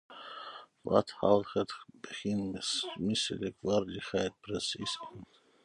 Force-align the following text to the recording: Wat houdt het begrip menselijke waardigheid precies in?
Wat 0.81 1.09
houdt 1.09 1.53
het 1.53 1.75
begrip 1.87 2.65
menselijke 2.95 3.57
waardigheid 3.61 4.33
precies 4.39 4.99
in? 5.13 5.25